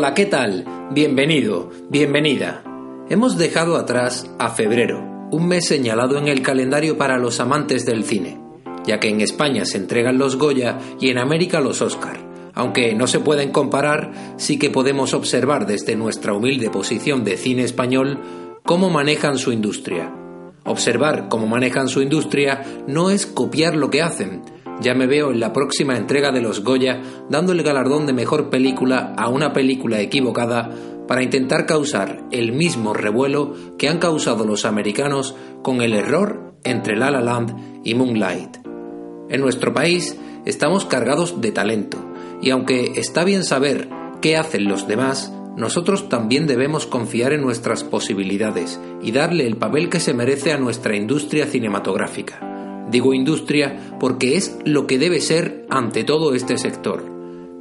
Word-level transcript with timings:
Hola, 0.00 0.14
¿qué 0.14 0.24
tal? 0.24 0.64
Bienvenido, 0.92 1.68
bienvenida. 1.90 2.64
Hemos 3.10 3.36
dejado 3.36 3.76
atrás 3.76 4.30
a 4.38 4.48
febrero, 4.48 5.28
un 5.30 5.46
mes 5.46 5.66
señalado 5.66 6.16
en 6.16 6.26
el 6.26 6.40
calendario 6.40 6.96
para 6.96 7.18
los 7.18 7.38
amantes 7.38 7.84
del 7.84 8.04
cine, 8.04 8.40
ya 8.86 8.98
que 8.98 9.10
en 9.10 9.20
España 9.20 9.66
se 9.66 9.76
entregan 9.76 10.16
los 10.16 10.36
Goya 10.36 10.78
y 10.98 11.10
en 11.10 11.18
América 11.18 11.60
los 11.60 11.82
Oscar. 11.82 12.16
Aunque 12.54 12.94
no 12.94 13.06
se 13.06 13.20
pueden 13.20 13.52
comparar, 13.52 14.10
sí 14.38 14.58
que 14.58 14.70
podemos 14.70 15.12
observar 15.12 15.66
desde 15.66 15.96
nuestra 15.96 16.32
humilde 16.32 16.70
posición 16.70 17.22
de 17.22 17.36
cine 17.36 17.64
español 17.64 18.22
cómo 18.64 18.88
manejan 18.88 19.36
su 19.36 19.52
industria. 19.52 20.10
Observar 20.64 21.28
cómo 21.28 21.46
manejan 21.46 21.88
su 21.88 22.00
industria 22.00 22.64
no 22.86 23.10
es 23.10 23.26
copiar 23.26 23.76
lo 23.76 23.90
que 23.90 24.00
hacen, 24.00 24.44
ya 24.80 24.94
me 24.94 25.06
veo 25.06 25.30
en 25.30 25.40
la 25.40 25.52
próxima 25.52 25.96
entrega 25.96 26.32
de 26.32 26.40
los 26.40 26.64
Goya 26.64 27.00
dando 27.28 27.52
el 27.52 27.62
galardón 27.62 28.06
de 28.06 28.12
mejor 28.12 28.50
película 28.50 29.14
a 29.16 29.28
una 29.28 29.52
película 29.52 30.00
equivocada 30.00 30.70
para 31.06 31.22
intentar 31.22 31.66
causar 31.66 32.24
el 32.30 32.52
mismo 32.52 32.94
revuelo 32.94 33.54
que 33.78 33.88
han 33.88 33.98
causado 33.98 34.44
los 34.46 34.64
americanos 34.64 35.34
con 35.62 35.82
el 35.82 35.92
error 35.92 36.54
entre 36.64 36.96
La 36.96 37.10
La 37.10 37.20
Land 37.20 37.82
y 37.84 37.94
Moonlight. 37.94 38.58
En 39.28 39.40
nuestro 39.40 39.74
país 39.74 40.16
estamos 40.46 40.84
cargados 40.84 41.40
de 41.40 41.52
talento 41.52 41.98
y 42.40 42.50
aunque 42.50 42.92
está 42.96 43.24
bien 43.24 43.44
saber 43.44 43.88
qué 44.20 44.36
hacen 44.36 44.68
los 44.68 44.86
demás, 44.86 45.32
nosotros 45.56 46.08
también 46.08 46.46
debemos 46.46 46.86
confiar 46.86 47.32
en 47.32 47.42
nuestras 47.42 47.84
posibilidades 47.84 48.80
y 49.02 49.12
darle 49.12 49.46
el 49.46 49.56
papel 49.56 49.88
que 49.88 50.00
se 50.00 50.14
merece 50.14 50.52
a 50.52 50.58
nuestra 50.58 50.96
industria 50.96 51.46
cinematográfica. 51.46 52.49
Digo 52.90 53.14
industria 53.14 53.96
porque 54.00 54.36
es 54.36 54.58
lo 54.64 54.86
que 54.86 54.98
debe 54.98 55.20
ser 55.20 55.66
ante 55.70 56.04
todo 56.04 56.34
este 56.34 56.58
sector, 56.58 57.04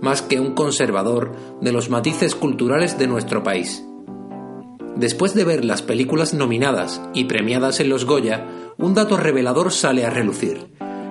más 0.02 0.22
que 0.22 0.40
un 0.40 0.54
conservador 0.54 1.34
de 1.62 1.72
los 1.72 1.90
matices 1.90 2.36
culturales 2.36 2.98
de 2.98 3.08
nuestro 3.08 3.44
país. 3.44 3.86
Después 4.96 5.34
de 5.34 5.46
ver 5.46 5.64
las 5.64 5.82
películas 5.82 6.34
nominadas 6.34 7.02
y 7.14 7.26
premiadas 7.26 7.80
en 7.80 7.90
los 7.90 8.06
Goya, 8.06 8.48
un 8.78 8.96
dato 8.96 9.18
revelador 9.18 9.72
sale 9.72 10.06
a 10.06 10.10
relucir. 10.10 10.68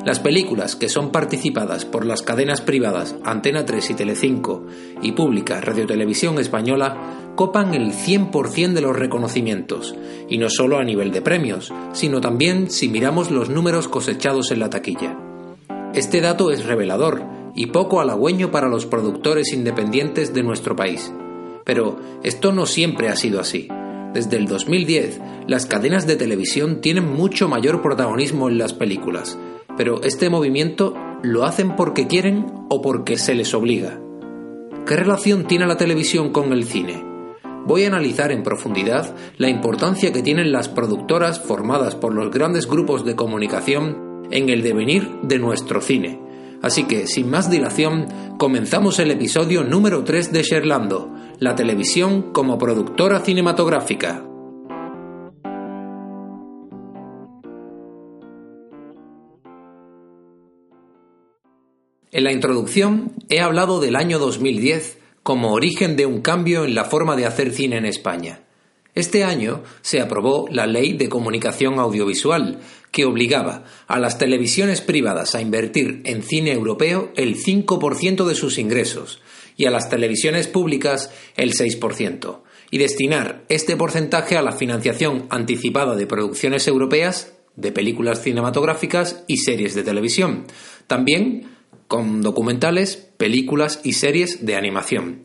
Las 0.09 0.21
películas 0.21 0.75
que 0.75 0.89
son 0.89 1.13
participadas 1.13 1.85
por 1.85 2.07
las 2.07 2.23
cadenas 2.23 2.63
privadas 2.63 3.15
Antena 3.25 3.67
3 3.67 3.91
y 3.91 3.95
Telecinco 3.95 4.65
y 5.03 5.13
Pública 5.13 5.61
Radio 5.61 5.87
Televisión 5.87 6.39
Española 6.39 7.35
copan 7.35 7.75
el 7.75 7.93
100% 7.93 8.73
de 8.73 8.81
los 8.81 8.97
reconocimientos, 8.97 9.95
y 10.27 10.39
no 10.39 10.49
solo 10.49 10.79
a 10.79 10.85
nivel 10.85 11.13
de 11.13 11.21
premios, 11.21 11.75
sino 11.93 12.23
también 12.23 12.71
si 12.71 12.89
miramos 12.89 13.31
los 13.31 13.51
números 13.51 13.87
cosechados 13.87 14.51
en 14.51 14.61
la 14.61 14.71
taquilla. 14.71 15.15
Este 15.93 16.23
dato 16.23 16.51
es 16.51 16.65
revelador 16.65 17.23
y 17.55 17.67
poco 17.67 18.01
halagüeño 18.01 18.51
para 18.51 18.71
los 18.71 18.87
productores 18.87 19.53
independientes 19.53 20.33
de 20.33 20.43
nuestro 20.43 20.75
país. 20.75 21.13
Pero 21.67 21.99
esto 22.23 22.51
no 22.53 22.65
siempre 22.65 23.11
ha 23.11 23.17
sido 23.17 23.41
así. 23.41 23.69
Desde 24.15 24.39
el 24.39 24.47
2010, 24.47 25.21
las 25.49 25.67
cadenas 25.67 26.07
de 26.07 26.17
televisión 26.17 26.81
tienen 26.81 27.07
mucho 27.13 27.47
mayor 27.47 27.83
protagonismo 27.83 28.49
en 28.49 28.57
las 28.57 28.73
películas, 28.73 29.37
pero 29.79 30.03
este 30.03 30.29
movimiento 30.29 30.93
lo 31.23 31.45
hacen 31.45 31.77
porque 31.77 32.09
quieren 32.09 32.47
o 32.69 32.83
porque 32.83 33.17
se 33.17 33.35
les 33.35 33.55
obliga. 33.55 33.99
¿Qué 34.87 34.97
relación 34.97 35.47
tiene 35.47 35.67
la 35.67 35.77
televisión 35.77 36.33
con 36.33 36.53
el 36.53 36.65
cine? 36.65 37.05
Voy 37.65 37.85
a 37.85 37.87
analizar 37.87 38.33
en 38.33 38.43
profundidad 38.43 39.15
la 39.37 39.49
importancia 39.49 40.13
que 40.13 40.23
tienen 40.23 40.51
las 40.51 40.69
productoras 40.69 41.41
formadas 41.41 41.95
por 41.95 42.13
los 42.13 42.31
grandes 42.31 42.67
grupos 42.67 43.05
de 43.05 43.15
comunicación 43.15 44.27
en 44.33 44.49
el 44.49 44.63
devenir 44.63 45.09
de 45.23 45.39
nuestro 45.39 45.81
cine. 45.81 46.21
Así 46.61 46.85
que, 46.85 47.07
sin 47.07 47.31
más 47.31 47.49
dilación, 47.49 48.07
comenzamos 48.37 48.99
el 48.99 49.13
episodio 49.13 49.63
número 49.63 50.03
3 50.03 50.33
de 50.33 50.43
Sherlando, 50.43 51.15
la 51.39 51.55
televisión 51.55 52.33
como 52.33 52.59
productora 52.59 53.21
cinematográfica. 53.21 54.28
En 62.11 62.25
la 62.25 62.33
introducción 62.33 63.13
he 63.29 63.41
hablado 63.41 63.81
del 63.81 63.95
año 63.95 64.19
2010 64.19 64.99
como 65.23 65.53
origen 65.53 65.95
de 65.95 66.07
un 66.07 66.23
cambio 66.23 66.65
en 66.65 66.75
la 66.75 66.87
forma 66.87 67.17
de 67.17 67.27
hacer 67.27 67.53
cine 67.53 67.77
en 67.77 67.85
España. 67.85 68.41
Este 68.95 69.25
año 69.25 69.63
se 69.83 70.01
aprobó 70.01 70.49
la 70.51 70.67
Ley 70.67 70.95
de 70.95 71.11
Comunicación 71.11 71.79
Audiovisual, 71.79 72.61
que 72.91 73.05
obligaba 73.05 73.65
a 73.87 73.99
las 73.99 74.17
televisiones 74.17 74.81
privadas 74.81 75.35
a 75.35 75.43
invertir 75.43 76.01
en 76.05 76.23
cine 76.23 76.53
europeo 76.53 77.13
el 77.15 77.37
5% 77.37 78.25
de 78.25 78.35
sus 78.35 78.57
ingresos 78.57 79.21
y 79.57 79.67
a 79.67 79.71
las 79.71 79.91
televisiones 79.91 80.47
públicas 80.49 81.13
el 81.37 81.53
6%, 81.53 82.41
y 82.71 82.79
destinar 82.79 83.45
este 83.51 83.77
porcentaje 83.77 84.39
a 84.39 84.43
la 84.43 84.53
financiación 84.53 85.27
anticipada 85.29 85.95
de 85.95 86.07
producciones 86.07 86.67
europeas, 86.69 87.35
de 87.55 87.71
películas 87.71 88.23
cinematográficas 88.23 89.25
y 89.27 89.39
series 89.39 89.75
de 89.75 89.83
televisión. 89.83 90.47
También 90.87 91.58
con 91.89 92.23
documentales, 92.23 92.97
películas 93.17 93.81
y 93.83 93.95
series 93.95 94.47
de 94.47 94.55
animación. 94.57 95.25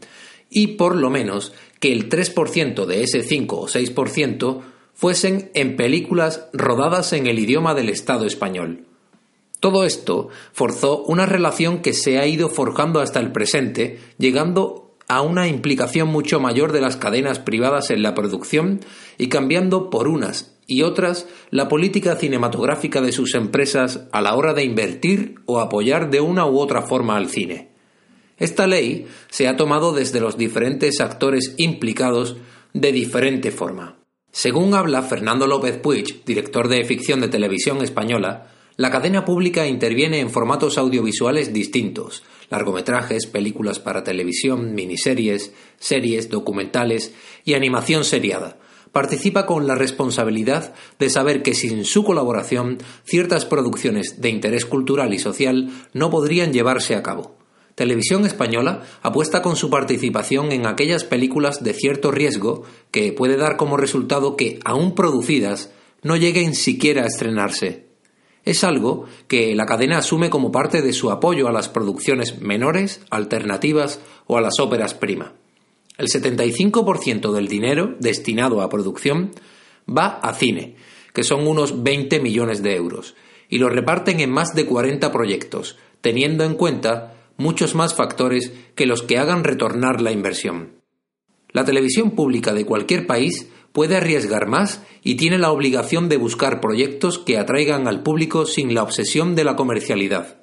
Y 0.50 0.68
por 0.75 0.96
lo 0.96 1.09
menos 1.09 1.53
que 1.79 1.91
el 1.91 2.09
3% 2.09 2.85
de 2.85 3.03
ese 3.03 3.22
5 3.22 3.59
o 3.59 3.68
6% 3.68 4.62
fuesen 4.94 5.51
en 5.53 5.75
películas 5.75 6.47
rodadas 6.53 7.13
en 7.13 7.28
el 7.28 7.40
idioma 7.40 7.74
del 7.74 7.90
Estado 7.90 8.25
español. 8.25 8.85
Todo 9.59 9.84
esto 9.84 10.29
forzó 10.51 11.03
una 11.03 11.25
relación 11.25 11.79
que 11.79 11.94
se 11.94 12.19
ha 12.19 12.28
ido 12.28 12.50
forjando 12.50 13.00
hasta 13.00 13.19
el 13.19 13.31
presente, 13.31 14.00
llegando 14.18 14.95
a 15.07 15.22
una 15.22 15.47
implicación 15.47 16.07
mucho 16.07 16.40
mayor 16.40 16.72
de 16.72 16.81
las 16.81 16.97
cadenas 16.97 17.40
privadas 17.40 17.90
en 17.90 18.03
la 18.03 18.13
producción 18.13 18.81
y 19.18 19.28
cambiando 19.28 19.90
por 19.90 20.07
unas 20.07 20.53
y 20.68 20.84
otras 20.84 21.28
la 21.50 21.68
política 21.68 22.16
cinematográfica 22.16 23.01
de 23.01 23.12
sus 23.12 23.35
empresas 23.35 24.07
a 24.12 24.22
la 24.22 24.35
hora 24.35 24.53
de 24.53 24.63
invertir 24.63 25.35
o 25.46 25.59
apoyar 25.59 26.09
de 26.09 26.22
una 26.22 26.46
u 26.46 26.59
otra 26.59 26.81
forma 26.81 27.18
al 27.18 27.29
cine. 27.29 27.69
Esta 28.38 28.68
ley 28.68 29.07
se 29.29 29.47
ha 29.47 29.57
tomado 29.57 29.94
desde 29.94 30.19
los 30.19 30.38
diferentes 30.38 31.00
actores 31.01 31.56
implicados 31.57 32.38
de 32.74 32.91
diferente 32.91 33.51
forma. 33.51 34.00
Según 34.31 34.74
habla 34.74 35.03
Fernando 35.03 35.46
López 35.46 35.78
Puig, 35.78 36.25
director 36.25 36.68
de 36.68 36.84
ficción 36.85 37.22
de 37.22 37.28
televisión 37.28 37.84
española, 37.84 38.50
la 38.75 38.90
cadena 38.90 39.24
pública 39.24 39.68
interviene 39.68 40.19
en 40.19 40.31
formatos 40.31 40.80
audiovisuales 40.80 41.53
distintos, 41.53 42.24
largometrajes, 42.50 43.28
películas 43.28 43.78
para 43.78 44.03
televisión, 44.03 44.74
miniseries, 44.74 45.53
series, 45.78 46.31
documentales 46.31 47.13
y 47.45 47.53
animación 47.53 48.03
seriada, 48.03 48.57
participa 48.94 49.46
con 49.46 49.68
la 49.68 49.76
responsabilidad 49.76 50.74
de 51.00 51.09
saber 51.09 51.42
que 51.44 51.56
sin 51.56 51.84
su 51.84 52.06
colaboración 52.06 52.78
ciertas 53.04 53.44
producciones 53.44 54.22
de 54.22 54.30
interés 54.30 54.66
cultural 54.66 55.14
y 55.14 55.20
social 55.20 55.72
no 55.94 56.09
podrían 56.09 56.54
llevarse 56.54 56.96
a 56.96 57.04
cabo. 57.04 57.36
Televisión 57.76 58.24
Española 58.26 58.84
apuesta 59.02 59.42
con 59.42 59.56
su 59.56 59.72
participación 59.72 60.52
en 60.52 60.68
aquellas 60.68 61.04
películas 61.04 61.64
de 61.64 61.74
cierto 61.74 62.12
riesgo 62.12 62.64
que 62.92 63.12
puede 63.12 63.36
dar 63.36 63.58
como 63.58 63.78
resultado 63.78 64.38
que, 64.38 64.59
aún 64.64 64.94
producidas, 64.94 65.72
no 66.04 66.16
lleguen 66.16 66.54
siquiera 66.54 67.04
a 67.04 67.08
estrenarse. 67.08 67.88
Es 68.46 68.64
algo 68.64 69.06
que 69.28 69.56
la 69.56 69.66
cadena 69.66 69.98
asume 69.98 70.30
como 70.30 70.52
parte 70.52 70.84
de 70.84 70.94
su 70.94 71.10
apoyo 71.10 71.48
a 71.48 71.52
las 71.52 71.68
producciones 71.68 72.42
menores, 72.42 73.02
alternativas 73.10 74.02
o 74.28 74.38
a 74.38 74.42
las 74.42 74.60
óperas 74.60 74.94
prima. 74.94 75.34
El 75.98 76.07
75% 76.07 77.31
del 77.31 77.48
dinero 77.48 77.95
destinado 78.00 78.62
a 78.62 78.69
producción 78.69 79.31
va 79.88 80.07
a 80.07 80.34
cine, 80.34 80.75
que 81.13 81.24
son 81.24 81.48
unos 81.48 81.84
20 81.84 82.19
millones 82.19 82.63
de 82.63 82.75
euros, 82.75 83.16
y 83.48 83.60
lo 83.60 83.69
reparten 83.69 84.19
en 84.19 84.31
más 84.31 84.56
de 84.56 84.66
40 84.66 85.12
proyectos, 85.12 85.78
teniendo 86.01 86.44
en 86.44 86.56
cuenta 86.56 87.13
muchos 87.38 87.75
más 87.75 87.94
factores 87.94 88.51
que 88.75 88.88
los 88.88 89.04
que 89.04 89.18
hagan 89.18 89.44
retornar 89.44 90.01
la 90.01 90.12
inversión. 90.12 90.81
La 91.51 91.63
televisión 91.63 92.12
pública 92.12 92.54
de 92.54 92.66
cualquier 92.66 93.06
país 93.06 93.50
puede 93.72 93.95
arriesgar 93.95 94.48
más 94.48 94.84
y 95.04 95.16
tiene 95.16 95.38
la 95.38 95.51
obligación 95.51 96.10
de 96.10 96.18
buscar 96.18 96.60
proyectos 96.60 97.19
que 97.19 97.38
atraigan 97.38 97.88
al 97.88 98.01
público 98.01 98.45
sin 98.45 98.74
la 98.74 98.84
obsesión 98.84 99.36
de 99.36 99.44
la 99.44 99.56
comercialidad. 99.56 100.43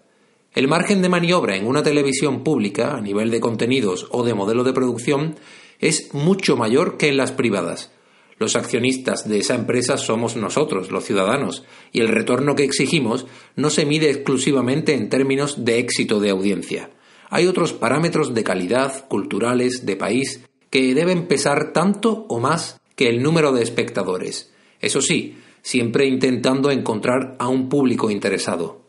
El 0.53 0.67
margen 0.67 1.01
de 1.01 1.09
maniobra 1.09 1.57
en 1.57 1.65
una 1.65 1.85
televisión 1.85 2.43
pública, 2.43 2.97
a 2.97 3.01
nivel 3.01 3.31
de 3.31 3.39
contenidos 3.39 4.09
o 4.11 4.25
de 4.25 4.35
modelo 4.35 4.65
de 4.65 4.73
producción, 4.73 5.37
es 5.79 6.13
mucho 6.13 6.57
mayor 6.57 6.97
que 6.97 7.09
en 7.09 7.17
las 7.17 7.31
privadas. 7.31 7.93
Los 8.37 8.57
accionistas 8.57 9.29
de 9.29 9.39
esa 9.39 9.55
empresa 9.55 9.97
somos 9.97 10.35
nosotros, 10.35 10.91
los 10.91 11.05
ciudadanos, 11.05 11.65
y 11.93 12.01
el 12.01 12.09
retorno 12.09 12.57
que 12.57 12.65
exigimos 12.65 13.27
no 13.55 13.71
se 13.71 13.87
mide 13.87 14.11
exclusivamente 14.11 14.95
en 14.95 15.09
términos 15.09 15.65
de 15.65 15.79
éxito 15.79 16.19
de 16.19 16.31
audiencia. 16.31 16.91
Hay 17.29 17.47
otros 17.47 17.73
parámetros 17.73 18.35
de 18.35 18.43
calidad, 18.43 19.07
culturales, 19.07 19.87
de 19.87 19.95
país, 19.95 20.41
que 20.69 20.95
deben 20.95 21.29
pesar 21.29 21.73
tanto 21.73 22.27
o 22.29 22.41
más 22.41 22.81
que 22.97 23.09
el 23.09 23.23
número 23.23 23.53
de 23.53 23.63
espectadores. 23.63 24.53
Eso 24.81 25.01
sí, 25.01 25.37
siempre 25.63 26.07
intentando 26.07 26.73
encontrar 26.73 27.37
a 27.39 27.47
un 27.47 27.69
público 27.69 28.11
interesado. 28.11 28.80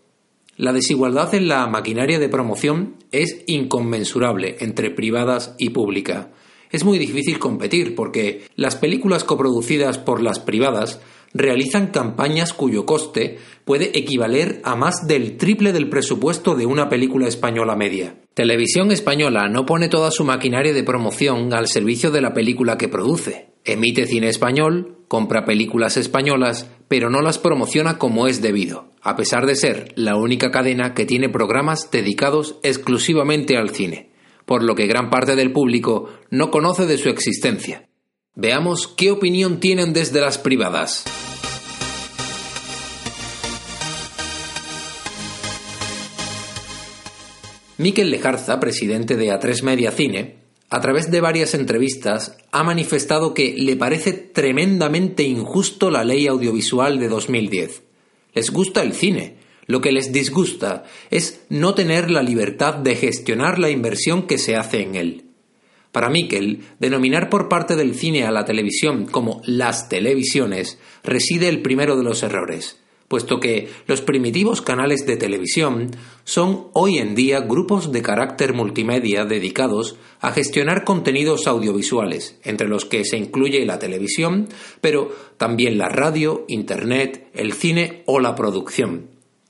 La 0.61 0.73
desigualdad 0.73 1.33
en 1.33 1.47
la 1.47 1.65
maquinaria 1.65 2.19
de 2.19 2.29
promoción 2.29 2.97
es 3.11 3.43
inconmensurable 3.47 4.57
entre 4.59 4.91
privadas 4.91 5.55
y 5.57 5.71
pública. 5.71 6.29
Es 6.69 6.85
muy 6.85 6.99
difícil 6.99 7.39
competir 7.39 7.95
porque 7.95 8.43
las 8.55 8.75
películas 8.75 9.23
coproducidas 9.23 9.97
por 9.97 10.21
las 10.21 10.37
privadas 10.37 11.01
realizan 11.33 11.87
campañas 11.87 12.53
cuyo 12.53 12.85
coste 12.85 13.39
puede 13.65 13.97
equivaler 13.97 14.61
a 14.63 14.75
más 14.75 15.07
del 15.07 15.35
triple 15.35 15.73
del 15.73 15.89
presupuesto 15.89 16.53
de 16.53 16.67
una 16.67 16.89
película 16.89 17.27
española 17.27 17.75
media. 17.75 18.17
Televisión 18.35 18.91
Española 18.91 19.49
no 19.49 19.65
pone 19.65 19.89
toda 19.89 20.11
su 20.11 20.25
maquinaria 20.25 20.73
de 20.73 20.83
promoción 20.83 21.55
al 21.55 21.69
servicio 21.69 22.11
de 22.11 22.21
la 22.21 22.35
película 22.35 22.77
que 22.77 22.87
produce. 22.87 23.50
Emite 23.63 24.07
cine 24.07 24.27
español, 24.27 24.97
compra 25.07 25.45
películas 25.45 25.95
españolas, 25.95 26.71
pero 26.87 27.11
no 27.11 27.21
las 27.21 27.37
promociona 27.37 27.99
como 27.99 28.25
es 28.25 28.41
debido, 28.41 28.89
a 29.01 29.15
pesar 29.15 29.45
de 29.45 29.55
ser 29.55 29.93
la 29.95 30.15
única 30.15 30.49
cadena 30.49 30.95
que 30.95 31.05
tiene 31.05 31.29
programas 31.29 31.91
dedicados 31.91 32.57
exclusivamente 32.63 33.57
al 33.57 33.69
cine, 33.69 34.09
por 34.45 34.63
lo 34.63 34.73
que 34.73 34.87
gran 34.87 35.11
parte 35.11 35.35
del 35.35 35.51
público 35.51 36.09
no 36.31 36.49
conoce 36.49 36.87
de 36.87 36.97
su 36.97 37.09
existencia. 37.09 37.87
Veamos 38.33 38.87
qué 38.87 39.11
opinión 39.11 39.59
tienen 39.59 39.93
desde 39.93 40.21
las 40.21 40.39
privadas. 40.39 41.03
Miquel 47.77 48.09
Lejarza, 48.09 48.59
presidente 48.59 49.17
de 49.17 49.27
A3 49.27 49.63
Media 49.63 49.91
Cine, 49.91 50.40
a 50.71 50.79
través 50.79 51.11
de 51.11 51.19
varias 51.19 51.53
entrevistas 51.53 52.37
ha 52.51 52.63
manifestado 52.63 53.33
que 53.33 53.53
le 53.57 53.75
parece 53.75 54.13
tremendamente 54.13 55.23
injusto 55.23 55.91
la 55.91 56.05
ley 56.05 56.27
audiovisual 56.27 56.97
de 56.97 57.09
2010. 57.09 57.83
Les 58.33 58.49
gusta 58.51 58.81
el 58.81 58.93
cine, 58.93 59.35
lo 59.67 59.81
que 59.81 59.91
les 59.91 60.13
disgusta 60.13 60.85
es 61.09 61.41
no 61.49 61.75
tener 61.75 62.09
la 62.09 62.23
libertad 62.23 62.75
de 62.75 62.95
gestionar 62.95 63.59
la 63.59 63.69
inversión 63.69 64.25
que 64.25 64.37
se 64.37 64.55
hace 64.55 64.81
en 64.81 64.95
él. 64.95 65.25
Para 65.91 66.09
Miquel, 66.09 66.63
denominar 66.79 67.29
por 67.29 67.49
parte 67.49 67.75
del 67.75 67.93
cine 67.93 68.23
a 68.23 68.31
la 68.31 68.45
televisión 68.45 69.05
como 69.05 69.41
las 69.45 69.89
televisiones 69.89 70.79
reside 71.03 71.49
el 71.49 71.61
primero 71.61 71.97
de 71.97 72.03
los 72.03 72.23
errores 72.23 72.80
puesto 73.11 73.41
que 73.41 73.67
los 73.87 73.99
primitivos 73.99 74.61
canales 74.61 75.05
de 75.05 75.17
televisión 75.17 75.91
son 76.23 76.67
hoy 76.71 76.97
en 76.97 77.13
día 77.13 77.41
grupos 77.41 77.91
de 77.91 78.01
carácter 78.01 78.53
multimedia 78.53 79.25
dedicados 79.25 79.97
a 80.21 80.31
gestionar 80.31 80.85
contenidos 80.85 81.45
audiovisuales, 81.45 82.39
entre 82.45 82.69
los 82.69 82.85
que 82.85 83.03
se 83.03 83.17
incluye 83.17 83.65
la 83.65 83.79
televisión, 83.79 84.47
pero 84.79 85.13
también 85.35 85.77
la 85.77 85.89
radio, 85.89 86.45
Internet, 86.47 87.27
el 87.33 87.51
cine 87.51 88.03
o 88.05 88.21
la 88.21 88.33
producción. 88.33 89.09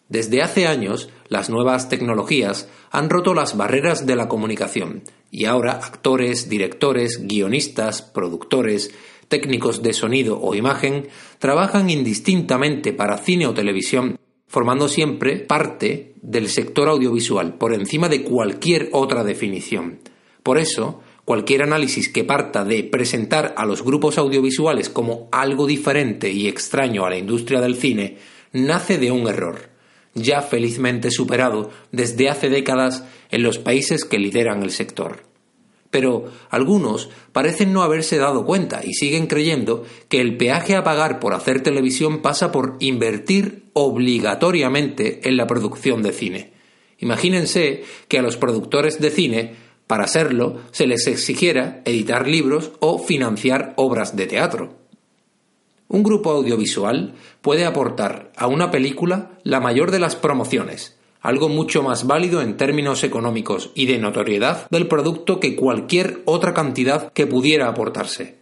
Desde 0.10 0.42
hace 0.42 0.66
años, 0.66 1.10
las 1.28 1.52
nuevas 1.52 1.88
tecnologías 1.88 2.68
han 2.90 3.12
roto 3.12 3.36
las 3.36 3.56
barreras 3.56 4.08
de 4.08 4.16
la 4.16 4.28
comunicación 4.28 5.04
y 5.30 5.46
ahora 5.46 5.74
actores, 5.74 6.50
directores, 6.50 7.28
guionistas, 7.28 8.02
productores, 8.02 8.90
técnicos 9.32 9.82
de 9.82 9.94
sonido 9.94 10.40
o 10.40 10.54
imagen 10.54 11.08
trabajan 11.40 11.90
indistintamente 11.90 12.92
para 12.92 13.18
cine 13.18 13.48
o 13.48 13.54
televisión, 13.56 14.20
formando 14.46 14.88
siempre 14.88 15.38
parte 15.40 16.14
del 16.22 16.50
sector 16.50 16.90
audiovisual 16.90 17.56
por 17.56 17.74
encima 17.74 18.10
de 18.10 18.22
cualquier 18.22 18.90
otra 18.92 19.24
definición. 19.24 20.00
Por 20.44 20.58
eso, 20.60 21.02
cualquier 21.24 21.64
análisis 21.64 22.10
que 22.10 22.26
parta 22.26 22.66
de 22.66 22.84
presentar 22.84 23.56
a 23.56 23.66
los 23.66 23.84
grupos 23.84 24.18
audiovisuales 24.18 24.90
como 24.90 25.30
algo 25.32 25.66
diferente 25.66 26.30
y 26.30 26.48
extraño 26.48 27.06
a 27.06 27.10
la 27.10 27.18
industria 27.18 27.62
del 27.62 27.78
cine 27.78 28.18
nace 28.52 28.98
de 28.98 29.12
un 29.12 29.28
error, 29.28 29.70
ya 30.14 30.42
felizmente 30.42 31.10
superado 31.10 31.72
desde 31.94 32.28
hace 32.30 32.50
décadas 32.50 33.06
en 33.30 33.44
los 33.44 33.60
países 33.60 34.04
que 34.04 34.20
lideran 34.20 34.62
el 34.62 34.72
sector. 34.72 35.31
Pero 35.92 36.32
algunos 36.50 37.10
parecen 37.34 37.74
no 37.74 37.84
haberse 37.84 38.18
dado 38.18 38.46
cuenta 38.46 38.82
y 38.84 38.94
siguen 38.94 39.28
creyendo 39.28 39.84
que 40.08 40.22
el 40.22 40.38
peaje 40.38 40.76
a 40.76 40.84
pagar 40.84 41.20
por 41.20 41.34
hacer 41.34 41.62
televisión 41.62 42.22
pasa 42.22 42.52
por 42.52 42.78
invertir 42.80 43.66
obligatoriamente 43.74 45.28
en 45.28 45.38
la 45.38 45.48
producción 45.48 46.02
de 46.02 46.14
cine. 46.14 46.54
Imagínense 46.98 47.84
que 48.08 48.20
a 48.20 48.22
los 48.22 48.38
productores 48.38 49.02
de 49.02 49.10
cine, 49.10 49.56
para 49.88 50.06
hacerlo, 50.06 50.62
se 50.72 50.88
les 50.88 51.08
exigiera 51.08 51.82
editar 51.84 52.28
libros 52.28 52.72
o 52.80 52.98
financiar 52.98 53.74
obras 53.76 54.16
de 54.16 54.28
teatro. 54.28 54.78
Un 55.90 56.04
grupo 56.04 56.32
audiovisual 56.32 57.16
puede 57.42 57.66
aportar 57.66 58.32
a 58.38 58.48
una 58.48 58.72
película 58.72 59.32
la 59.44 59.60
mayor 59.60 59.92
de 59.92 60.00
las 60.00 60.16
promociones, 60.16 60.98
algo 61.22 61.50
mucho 61.50 61.84
más 61.84 62.08
válido 62.08 62.42
en 62.42 62.58
términos 62.58 63.04
económicos 63.04 63.72
y 63.76 63.86
de 63.86 64.00
notoriedad 64.00 64.68
del 64.70 64.88
producto 64.88 65.40
que 65.40 65.56
cualquier 65.56 66.22
otra 66.26 66.54
cantidad 66.54 67.14
que 67.14 67.28
pudiera 67.28 67.70
aportarse. 67.70 68.40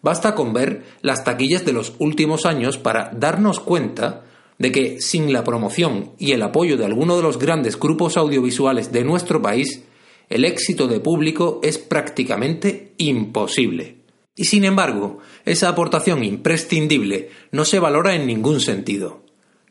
Basta 0.00 0.34
con 0.34 0.52
ver 0.52 0.82
las 1.02 1.22
taquillas 1.22 1.64
de 1.64 1.72
los 1.72 1.94
últimos 1.98 2.46
años 2.46 2.78
para 2.78 3.10
darnos 3.14 3.60
cuenta 3.60 4.24
de 4.58 4.72
que 4.72 5.00
sin 5.00 5.32
la 5.32 5.44
promoción 5.44 6.12
y 6.18 6.32
el 6.32 6.42
apoyo 6.42 6.76
de 6.76 6.86
alguno 6.86 7.16
de 7.16 7.22
los 7.22 7.38
grandes 7.38 7.78
grupos 7.78 8.16
audiovisuales 8.16 8.92
de 8.92 9.04
nuestro 9.04 9.40
país, 9.40 9.84
el 10.28 10.44
éxito 10.44 10.88
de 10.88 11.00
público 11.00 11.60
es 11.62 11.78
prácticamente 11.78 12.94
imposible. 12.98 13.98
Y 14.34 14.46
sin 14.46 14.64
embargo, 14.64 15.18
esa 15.44 15.68
aportación 15.68 16.24
imprescindible 16.24 17.28
no 17.50 17.64
se 17.64 17.78
valora 17.78 18.14
en 18.14 18.26
ningún 18.26 18.60
sentido 18.60 19.21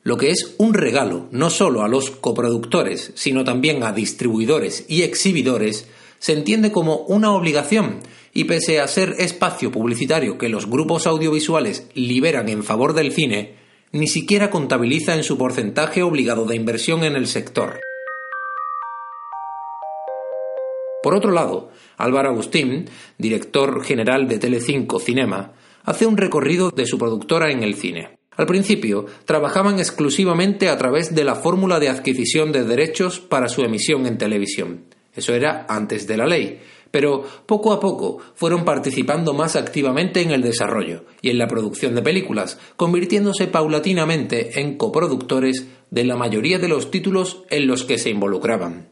lo 0.03 0.17
que 0.17 0.31
es 0.31 0.55
un 0.57 0.73
regalo 0.73 1.27
no 1.31 1.49
solo 1.49 1.83
a 1.83 1.87
los 1.87 2.09
coproductores, 2.09 3.11
sino 3.15 3.43
también 3.43 3.83
a 3.83 3.91
distribuidores 3.91 4.85
y 4.87 5.03
exhibidores, 5.03 5.87
se 6.19 6.33
entiende 6.33 6.71
como 6.71 6.97
una 7.07 7.31
obligación 7.33 7.99
y 8.33 8.45
pese 8.45 8.79
a 8.79 8.87
ser 8.87 9.15
espacio 9.19 9.71
publicitario 9.71 10.37
que 10.37 10.49
los 10.49 10.67
grupos 10.67 11.05
audiovisuales 11.05 11.87
liberan 11.93 12.49
en 12.49 12.63
favor 12.63 12.93
del 12.93 13.11
cine, 13.11 13.55
ni 13.91 14.07
siquiera 14.07 14.49
contabiliza 14.49 15.15
en 15.15 15.23
su 15.23 15.37
porcentaje 15.37 16.01
obligado 16.01 16.45
de 16.45 16.55
inversión 16.55 17.03
en 17.03 17.15
el 17.15 17.27
sector. 17.27 17.79
Por 21.03 21.15
otro 21.15 21.31
lado, 21.31 21.71
Álvaro 21.97 22.29
Agustín, 22.29 22.89
director 23.17 23.83
general 23.83 24.27
de 24.27 24.37
Telecinco 24.37 24.99
Cinema, 24.99 25.53
hace 25.83 26.05
un 26.05 26.17
recorrido 26.17 26.69
de 26.69 26.85
su 26.85 26.97
productora 26.97 27.51
en 27.51 27.63
el 27.63 27.75
cine. 27.75 28.20
Al 28.37 28.45
principio, 28.45 29.05
trabajaban 29.25 29.79
exclusivamente 29.79 30.69
a 30.69 30.77
través 30.77 31.13
de 31.13 31.25
la 31.25 31.35
fórmula 31.35 31.79
de 31.79 31.89
adquisición 31.89 32.51
de 32.51 32.63
derechos 32.63 33.19
para 33.19 33.49
su 33.49 33.61
emisión 33.61 34.05
en 34.05 34.17
televisión. 34.17 34.85
Eso 35.13 35.33
era 35.33 35.65
antes 35.67 36.07
de 36.07 36.15
la 36.15 36.25
ley, 36.25 36.61
pero 36.91 37.23
poco 37.45 37.73
a 37.73 37.79
poco 37.79 38.19
fueron 38.35 38.63
participando 38.63 39.33
más 39.33 39.55
activamente 39.55 40.21
en 40.21 40.31
el 40.31 40.41
desarrollo 40.41 41.05
y 41.21 41.29
en 41.29 41.37
la 41.37 41.47
producción 41.47 41.93
de 41.93 42.01
películas, 42.01 42.57
convirtiéndose 42.77 43.47
paulatinamente 43.47 44.61
en 44.61 44.77
coproductores 44.77 45.67
de 45.89 46.05
la 46.05 46.15
mayoría 46.15 46.59
de 46.59 46.69
los 46.69 46.89
títulos 46.89 47.43
en 47.49 47.67
los 47.67 47.83
que 47.83 47.97
se 47.97 48.09
involucraban. 48.09 48.89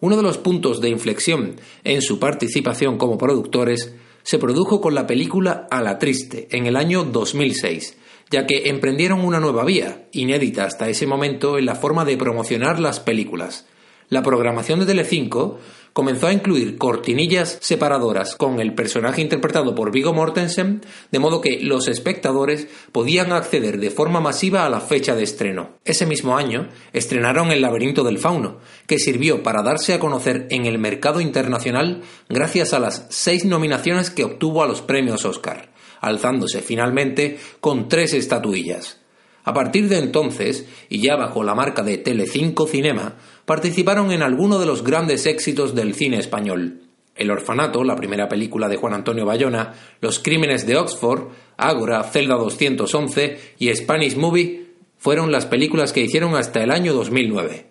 Uno 0.00 0.16
de 0.16 0.22
los 0.22 0.38
puntos 0.38 0.80
de 0.80 0.88
inflexión 0.88 1.56
en 1.84 2.00
su 2.00 2.18
participación 2.18 2.96
como 2.96 3.18
productores 3.18 3.94
se 4.22 4.38
produjo 4.38 4.80
con 4.80 4.94
la 4.94 5.06
película 5.06 5.66
A 5.70 5.82
la 5.82 5.98
Triste 5.98 6.48
en 6.50 6.66
el 6.66 6.76
año 6.76 7.04
2006, 7.04 7.96
ya 8.30 8.46
que 8.46 8.68
emprendieron 8.68 9.20
una 9.20 9.40
nueva 9.40 9.64
vía, 9.64 10.06
inédita 10.12 10.64
hasta 10.64 10.88
ese 10.88 11.06
momento 11.06 11.58
en 11.58 11.66
la 11.66 11.74
forma 11.74 12.04
de 12.04 12.16
promocionar 12.16 12.78
las 12.78 13.00
películas. 13.00 13.66
La 14.08 14.22
programación 14.22 14.80
de 14.80 14.86
Telecinco 14.86 15.58
comenzó 15.92 16.28
a 16.28 16.32
incluir 16.32 16.78
cortinillas 16.78 17.58
separadoras 17.60 18.36
con 18.36 18.60
el 18.60 18.74
personaje 18.74 19.20
interpretado 19.20 19.74
por 19.74 19.92
Vigo 19.92 20.12
Mortensen, 20.12 20.82
de 21.10 21.18
modo 21.18 21.40
que 21.40 21.60
los 21.60 21.88
espectadores 21.88 22.68
podían 22.92 23.32
acceder 23.32 23.78
de 23.78 23.90
forma 23.90 24.20
masiva 24.20 24.64
a 24.64 24.70
la 24.70 24.80
fecha 24.80 25.14
de 25.14 25.24
estreno. 25.24 25.70
Ese 25.84 26.06
mismo 26.06 26.36
año 26.36 26.68
estrenaron 26.92 27.50
El 27.50 27.62
laberinto 27.62 28.04
del 28.04 28.18
fauno, 28.18 28.58
que 28.86 28.98
sirvió 28.98 29.42
para 29.42 29.62
darse 29.62 29.94
a 29.94 30.00
conocer 30.00 30.46
en 30.50 30.66
el 30.66 30.78
mercado 30.78 31.20
internacional 31.20 32.02
gracias 32.28 32.72
a 32.72 32.78
las 32.78 33.06
seis 33.10 33.44
nominaciones 33.44 34.10
que 34.10 34.24
obtuvo 34.24 34.62
a 34.62 34.66
los 34.66 34.82
premios 34.82 35.24
Oscar 35.24 35.70
alzándose 36.00 36.60
finalmente 36.62 37.38
con 37.60 37.88
tres 37.88 38.14
estatuillas. 38.14 39.00
A 39.44 39.54
partir 39.54 39.88
de 39.88 39.98
entonces, 39.98 40.66
y 40.88 41.00
ya 41.00 41.16
bajo 41.16 41.42
la 41.42 41.54
marca 41.54 41.82
de 41.82 41.98
Telecinco 41.98 42.66
Cinema, 42.66 43.16
participaron 43.46 44.12
en 44.12 44.22
alguno 44.22 44.58
de 44.58 44.66
los 44.66 44.84
grandes 44.84 45.26
éxitos 45.26 45.74
del 45.74 45.94
cine 45.94 46.18
español. 46.18 46.82
El 47.14 47.30
Orfanato, 47.30 47.82
la 47.84 47.96
primera 47.96 48.28
película 48.28 48.68
de 48.68 48.76
Juan 48.76 48.94
Antonio 48.94 49.26
Bayona, 49.26 49.74
Los 50.00 50.20
Crímenes 50.20 50.66
de 50.66 50.76
Oxford, 50.76 51.28
Ágora, 51.56 52.02
Celda 52.04 52.36
211 52.36 53.54
y 53.58 53.74
Spanish 53.74 54.16
Movie 54.16 54.66
fueron 54.96 55.32
las 55.32 55.46
películas 55.46 55.92
que 55.92 56.02
hicieron 56.02 56.36
hasta 56.36 56.62
el 56.62 56.70
año 56.70 56.92
2009. 56.92 57.66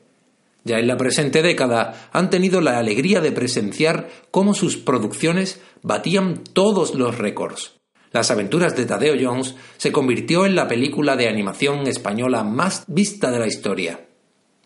Ya 0.65 0.77
en 0.77 0.87
la 0.87 0.97
presente 0.97 1.41
década 1.41 2.09
han 2.11 2.29
tenido 2.29 2.59
la 2.61 2.77
alegría 2.77 3.21
de 3.21 3.31
presenciar 3.31 4.09
cómo 4.31 4.53
sus 4.53 4.77
producciones 4.77 5.61
batían 5.81 6.43
todos 6.43 6.93
los 6.95 7.17
récords. 7.17 7.78
Las 8.11 8.31
aventuras 8.31 8.75
de 8.75 8.85
Tadeo 8.85 9.15
Jones 9.19 9.55
se 9.77 9.91
convirtió 9.91 10.45
en 10.45 10.55
la 10.55 10.67
película 10.67 11.15
de 11.15 11.27
animación 11.27 11.87
española 11.87 12.43
más 12.43 12.83
vista 12.87 13.29
de 13.29 13.39
la 13.39 13.47
historia. 13.47 14.07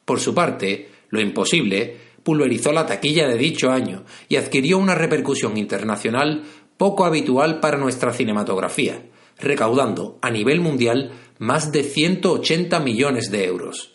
Por 0.05 0.19
su 0.19 0.33
parte, 0.33 0.89
Lo 1.09 1.19
Imposible 1.19 1.97
pulverizó 2.23 2.71
la 2.71 2.85
taquilla 2.85 3.27
de 3.27 3.37
dicho 3.37 3.71
año 3.71 4.05
y 4.29 4.37
adquirió 4.37 4.77
una 4.77 4.95
repercusión 4.95 5.57
internacional 5.57 6.43
poco 6.77 7.05
habitual 7.05 7.59
para 7.59 7.77
nuestra 7.77 8.13
cinematografía, 8.13 9.05
recaudando 9.39 10.17
a 10.21 10.31
nivel 10.31 10.61
mundial 10.61 11.11
más 11.37 11.71
de 11.71 11.83
180 11.83 12.79
millones 12.79 13.29
de 13.29 13.45
euros. 13.45 13.93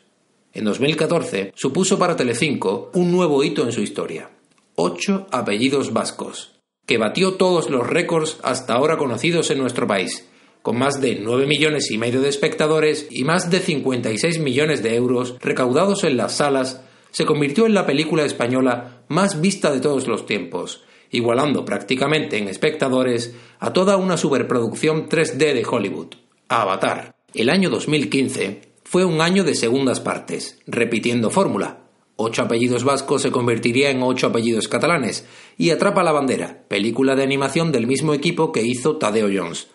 En 0.53 0.65
2014 0.65 1.53
supuso 1.55 1.99
para 1.99 2.17
Telecinco 2.17 2.91
un 2.95 3.13
nuevo 3.13 3.43
hito 3.43 3.65
en 3.65 3.73
su 3.73 3.81
historia, 3.81 4.31
ocho 4.75 5.27
apellidos 5.31 5.93
vascos, 5.93 6.58
que 6.89 6.97
batió 6.97 7.35
todos 7.35 7.69
los 7.69 7.87
récords 7.87 8.39
hasta 8.43 8.73
ahora 8.73 8.97
conocidos 8.97 9.51
en 9.51 9.59
nuestro 9.59 9.87
país, 9.87 10.27
con 10.63 10.79
más 10.79 11.03
de 11.03 11.17
9 11.17 11.47
millones 11.47 11.91
y 11.91 11.99
medio 11.99 12.23
de 12.23 12.31
espectadores 12.31 13.07
y 13.11 13.25
más 13.25 13.51
de 13.51 13.61
56 13.61 14.39
millones 14.41 14.83
de 14.83 14.97
euros 14.97 15.37
recaudados 15.41 16.03
en 16.05 16.17
las 16.17 16.39
salas, 16.39 16.81
se 17.11 17.27
convirtió 17.27 17.67
en 17.67 17.75
la 17.75 17.85
película 17.85 18.25
española 18.25 19.03
más 19.09 19.39
vista 19.39 19.71
de 19.71 19.81
todos 19.81 20.09
los 20.09 20.25
tiempos, 20.25 20.83
igualando 21.11 21.67
prácticamente 21.67 22.39
en 22.39 22.49
espectadores 22.49 23.35
a 23.61 23.75
toda 23.75 23.99
una 23.99 24.17
superproducción 24.17 25.11
3D 25.11 25.37
de 25.37 25.67
Hollywood, 25.71 26.15
Avatar. 26.49 27.15
El 27.35 27.51
año 27.51 27.69
2015 27.69 28.63
fue 28.85 29.05
un 29.05 29.21
año 29.21 29.45
de 29.45 29.55
segundas 29.55 30.01
partes, 30.01 30.59
repitiendo 30.67 31.29
fórmula. 31.29 31.88
Ocho 32.21 32.43
apellidos 32.43 32.83
vascos 32.83 33.23
se 33.23 33.31
convertiría 33.31 33.91
en 33.91 34.03
ocho 34.03 34.27
apellidos 34.27 34.67
catalanes, 34.67 35.25
y 35.57 35.71
Atrapa 35.71 36.03
la 36.03 36.11
bandera, 36.11 36.65
película 36.67 37.15
de 37.15 37.23
animación 37.23 37.71
del 37.71 37.87
mismo 37.87 38.13
equipo 38.13 38.51
que 38.51 38.65
hizo 38.65 38.97
Tadeo 38.97 39.29
Jones. 39.33 39.69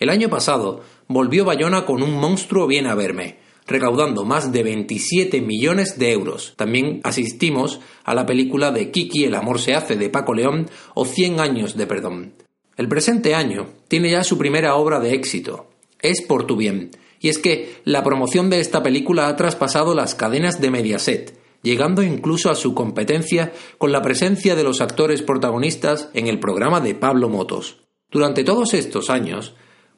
El 0.00 0.10
año 0.10 0.28
pasado 0.28 0.80
volvió 1.06 1.44
Bayona 1.44 1.86
con 1.86 2.02
un 2.02 2.14
monstruo 2.14 2.66
bien 2.66 2.88
a 2.88 2.96
verme, 2.96 3.36
recaudando 3.68 4.24
más 4.24 4.50
de 4.50 4.64
27 4.64 5.40
millones 5.40 6.00
de 6.00 6.10
euros. 6.10 6.54
También 6.56 7.00
asistimos 7.04 7.78
a 8.02 8.12
la 8.12 8.26
película 8.26 8.72
de 8.72 8.90
Kiki 8.90 9.22
El 9.22 9.36
amor 9.36 9.60
se 9.60 9.76
hace 9.76 9.94
de 9.94 10.10
Paco 10.10 10.34
León 10.34 10.68
o 10.94 11.04
Cien 11.04 11.38
años 11.38 11.76
de 11.76 11.86
perdón. 11.86 12.32
El 12.76 12.88
presente 12.88 13.36
año 13.36 13.68
tiene 13.86 14.10
ya 14.10 14.24
su 14.24 14.36
primera 14.36 14.74
obra 14.74 14.98
de 14.98 15.14
éxito, 15.14 15.68
Es 16.00 16.22
por 16.22 16.44
tu 16.44 16.56
bien, 16.56 16.90
y 17.20 17.28
es 17.28 17.38
que 17.38 17.76
la 17.84 18.02
promoción 18.02 18.50
de 18.50 18.58
esta 18.58 18.82
película 18.82 19.28
ha 19.28 19.36
traspasado 19.36 19.94
las 19.94 20.16
cadenas 20.16 20.60
de 20.60 20.72
Mediaset, 20.72 21.37
llegando 21.62 22.02
incluso 22.02 22.50
a 22.50 22.54
su 22.54 22.74
competencia 22.74 23.52
con 23.78 23.92
la 23.92 24.02
presencia 24.02 24.54
de 24.54 24.64
los 24.64 24.80
actores 24.80 25.22
protagonistas 25.22 26.10
en 26.14 26.26
el 26.26 26.38
programa 26.38 26.80
de 26.80 26.94
Pablo 26.94 27.28
Motos. 27.28 27.80
Durante 28.10 28.44
todos 28.44 28.74
estos 28.74 29.10
años, 29.10 29.54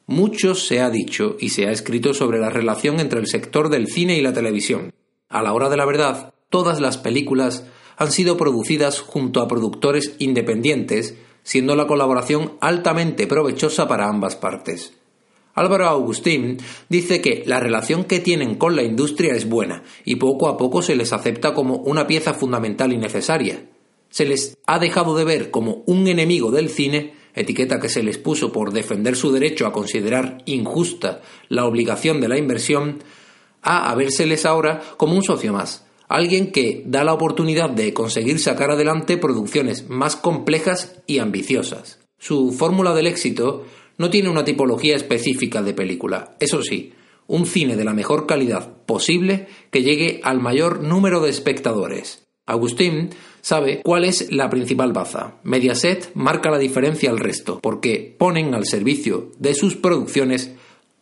mucho 0.07 0.55
se 0.55 0.81
ha 0.81 0.89
dicho 0.89 1.37
y 1.39 1.49
se 1.49 1.67
ha 1.67 1.71
escrito 1.71 2.13
sobre 2.13 2.39
la 2.39 2.49
relación 2.49 2.99
entre 2.99 3.19
el 3.19 3.27
sector 3.27 3.69
del 3.69 3.87
cine 3.87 4.17
y 4.17 4.21
la 4.21 4.33
televisión. 4.33 4.93
A 5.29 5.41
la 5.41 5.53
hora 5.53 5.69
de 5.69 5.77
la 5.77 5.85
verdad, 5.85 6.33
todas 6.49 6.81
las 6.81 6.97
películas 6.97 7.65
han 7.97 8.11
sido 8.11 8.35
producidas 8.35 8.99
junto 8.99 9.41
a 9.41 9.47
productores 9.47 10.15
independientes, 10.19 11.15
siendo 11.43 11.75
la 11.75 11.87
colaboración 11.87 12.53
altamente 12.59 13.27
provechosa 13.27 13.87
para 13.87 14.09
ambas 14.09 14.35
partes. 14.35 14.93
Álvaro 15.53 15.87
Agustín 15.87 16.57
dice 16.89 17.21
que 17.21 17.43
la 17.45 17.59
relación 17.59 18.05
que 18.05 18.19
tienen 18.19 18.55
con 18.55 18.75
la 18.75 18.83
industria 18.83 19.33
es 19.33 19.47
buena 19.47 19.83
y 20.05 20.15
poco 20.15 20.47
a 20.47 20.57
poco 20.57 20.81
se 20.81 20.95
les 20.95 21.13
acepta 21.13 21.53
como 21.53 21.75
una 21.77 22.07
pieza 22.07 22.33
fundamental 22.33 22.93
y 22.93 22.97
necesaria. 22.97 23.65
Se 24.09 24.25
les 24.25 24.57
ha 24.65 24.79
dejado 24.79 25.15
de 25.15 25.23
ver 25.23 25.51
como 25.51 25.83
un 25.85 26.07
enemigo 26.07 26.51
del 26.51 26.69
cine, 26.69 27.13
etiqueta 27.33 27.79
que 27.79 27.89
se 27.89 28.03
les 28.03 28.17
puso 28.17 28.51
por 28.51 28.71
defender 28.73 29.15
su 29.15 29.31
derecho 29.31 29.65
a 29.65 29.71
considerar 29.71 30.39
injusta 30.45 31.21
la 31.49 31.65
obligación 31.65 32.21
de 32.21 32.27
la 32.27 32.37
inversión, 32.37 33.03
a 33.61 33.91
habérseles 33.91 34.45
ahora 34.45 34.81
como 34.97 35.15
un 35.15 35.23
socio 35.23 35.53
más, 35.53 35.85
alguien 36.07 36.51
que 36.51 36.83
da 36.85 37.03
la 37.03 37.13
oportunidad 37.13 37.69
de 37.69 37.93
conseguir 37.93 38.39
sacar 38.39 38.71
adelante 38.71 39.17
producciones 39.17 39.89
más 39.89 40.15
complejas 40.15 41.01
y 41.07 41.19
ambiciosas. 41.19 41.99
Su 42.17 42.51
fórmula 42.51 42.93
del 42.93 43.07
éxito 43.07 43.65
no 44.01 44.09
tiene 44.09 44.29
una 44.29 44.43
tipología 44.43 44.95
específica 44.95 45.61
de 45.61 45.73
película. 45.73 46.35
Eso 46.39 46.61
sí, 46.63 46.91
un 47.27 47.45
cine 47.45 47.77
de 47.77 47.85
la 47.85 47.93
mejor 47.93 48.25
calidad 48.25 48.83
posible 48.85 49.47
que 49.69 49.83
llegue 49.83 50.19
al 50.23 50.41
mayor 50.41 50.81
número 50.81 51.21
de 51.21 51.29
espectadores. 51.29 52.27
Agustín 52.47 53.11
sabe 53.41 53.81
cuál 53.83 54.03
es 54.03 54.31
la 54.31 54.49
principal 54.49 54.91
baza. 54.91 55.35
Mediaset 55.43 56.11
marca 56.15 56.49
la 56.49 56.57
diferencia 56.57 57.11
al 57.11 57.19
resto, 57.19 57.59
porque 57.61 58.15
ponen 58.17 58.55
al 58.55 58.65
servicio 58.65 59.31
de 59.37 59.53
sus 59.53 59.75
producciones 59.75 60.51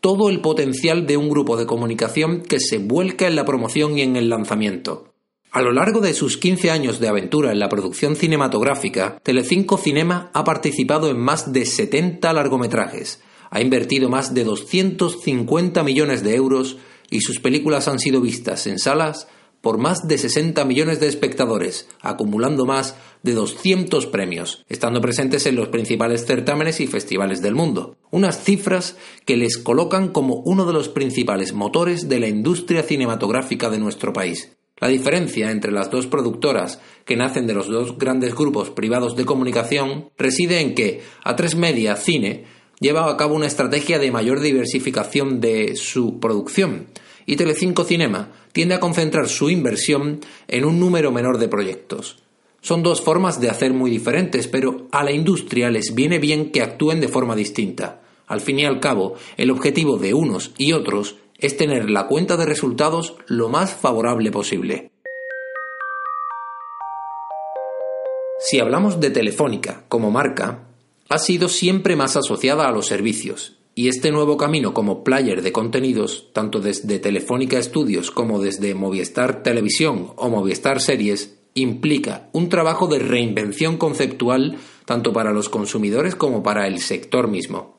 todo 0.02 0.30
el 0.30 0.42
potencial 0.42 1.08
de 1.08 1.16
un 1.16 1.30
grupo 1.30 1.56
de 1.56 1.66
comunicación 1.66 2.42
que 2.42 2.60
se 2.60 2.80
vuelca 2.80 3.28
en 3.28 3.36
la 3.36 3.46
promoción 3.46 3.98
y 3.98 4.02
en 4.02 4.18
el 4.18 4.30
lanzamiento. 4.30 5.09
A 5.52 5.64
lo 5.64 5.72
largo 5.72 6.00
de 6.00 6.14
sus 6.14 6.38
15 6.38 6.70
años 6.70 7.00
de 7.00 7.08
aventura 7.08 7.52
en 7.52 7.58
la 7.58 7.70
producción 7.70 8.16
cinematográfica, 8.16 9.20
Telecinco 9.24 9.80
Cinema 9.80 10.30
ha 10.36 10.44
participado 10.44 11.10
en 11.10 11.18
más 11.18 11.52
de 11.52 11.66
70 11.66 12.32
largometrajes, 12.34 13.20
ha 13.50 13.60
invertido 13.60 14.10
más 14.10 14.36
de 14.36 14.44
250 14.44 15.84
millones 15.84 16.24
de 16.24 16.36
euros 16.36 16.78
y 17.10 17.22
sus 17.22 17.40
películas 17.40 17.88
han 17.88 17.98
sido 17.98 18.22
vistas 18.22 18.68
en 18.68 18.78
salas 18.78 19.28
por 19.62 19.80
más 19.80 20.08
de 20.08 20.20
60 20.20 20.64
millones 20.66 21.00
de 21.00 21.08
espectadores, 21.08 21.90
acumulando 22.00 22.68
más 22.68 22.96
de 23.24 23.34
200 23.34 24.06
premios, 24.06 24.64
estando 24.70 25.02
presentes 25.02 25.48
en 25.48 25.56
los 25.56 25.70
principales 25.70 26.28
certámenes 26.28 26.80
y 26.80 26.86
festivales 26.86 27.42
del 27.42 27.56
mundo. 27.56 27.98
Unas 28.12 28.44
cifras 28.44 28.98
que 29.26 29.36
les 29.36 29.58
colocan 29.58 30.10
como 30.10 30.36
uno 30.46 30.66
de 30.66 30.74
los 30.74 30.90
principales 30.90 31.54
motores 31.54 32.08
de 32.08 32.20
la 32.20 32.28
industria 32.28 32.84
cinematográfica 32.84 33.72
de 33.72 33.80
nuestro 33.80 34.14
país. 34.14 34.59
La 34.80 34.88
diferencia 34.88 35.52
entre 35.52 35.72
las 35.72 35.92
dos 35.92 36.08
productoras, 36.08 36.82
que 37.06 37.18
nacen 37.18 37.48
de 37.48 37.54
los 37.54 37.68
dos 37.68 37.98
grandes 37.98 38.34
grupos 38.36 38.70
privados 38.70 39.16
de 39.16 39.26
comunicación, 39.26 40.10
reside 40.18 40.62
en 40.62 40.74
que 40.74 41.02
A3 41.26 41.56
Media 41.56 41.96
Cine 41.96 42.46
lleva 42.80 43.10
a 43.10 43.18
cabo 43.18 43.36
una 43.36 43.48
estrategia 43.48 44.00
de 44.00 44.12
mayor 44.12 44.40
diversificación 44.40 45.42
de 45.42 45.76
su 45.76 46.20
producción 46.20 46.88
y 47.30 47.36
Telecinco 47.36 47.84
Cinema 47.84 48.32
tiende 48.54 48.74
a 48.74 48.80
concentrar 48.80 49.30
su 49.30 49.52
inversión 49.52 50.20
en 50.48 50.66
un 50.66 50.80
número 50.80 51.12
menor 51.12 51.38
de 51.38 51.48
proyectos. 51.48 52.24
Son 52.60 52.82
dos 52.82 53.02
formas 53.02 53.40
de 53.40 53.52
hacer 53.52 53.72
muy 53.72 53.92
diferentes, 53.92 54.48
pero 54.48 54.88
a 54.92 55.04
la 55.04 55.12
industria 55.12 55.70
les 55.70 55.94
viene 55.94 56.18
bien 56.18 56.52
que 56.52 56.64
actúen 56.64 57.00
de 57.00 57.08
forma 57.08 57.36
distinta. 57.36 58.02
Al 58.26 58.42
fin 58.42 58.58
y 58.58 58.66
al 58.66 58.80
cabo, 58.80 59.14
el 59.38 59.52
objetivo 59.52 59.98
de 59.98 60.16
unos 60.16 60.54
y 60.58 60.74
otros 60.74 61.18
es 61.40 61.58
tener 61.58 61.90
la 61.90 62.08
cuenta 62.08 62.38
de 62.38 62.46
resultados 62.46 63.16
lo 63.28 63.50
más 63.50 63.74
favorable 63.74 64.32
posible. 64.32 64.92
Si 68.40 68.60
hablamos 68.60 69.00
de 69.00 69.10
Telefónica 69.10 69.84
como 69.90 70.12
marca, 70.12 70.68
ha 71.10 71.18
sido 71.18 71.50
siempre 71.50 71.96
más 71.96 72.16
asociada 72.16 72.68
a 72.68 72.72
los 72.72 72.86
servicios, 72.86 73.58
y 73.76 73.88
este 73.88 74.12
nuevo 74.12 74.38
camino 74.38 74.74
como 74.74 75.04
player 75.04 75.42
de 75.42 75.52
contenidos, 75.52 76.30
tanto 76.34 76.60
desde 76.60 77.00
Telefónica 77.00 77.62
Studios 77.62 78.12
como 78.12 78.42
desde 78.42 78.76
Movistar 78.76 79.42
Televisión 79.42 80.12
o 80.16 80.30
Movistar 80.30 80.82
Series, 80.82 81.38
implica 81.54 82.30
un 82.34 82.50
trabajo 82.50 82.88
de 82.88 83.00
reinvención 83.00 83.78
conceptual 83.78 84.58
tanto 84.86 85.14
para 85.14 85.32
los 85.32 85.50
consumidores 85.50 86.16
como 86.16 86.44
para 86.44 86.68
el 86.68 86.80
sector 86.80 87.28
mismo. 87.28 87.78